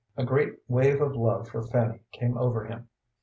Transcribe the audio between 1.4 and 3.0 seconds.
for Fanny came over him.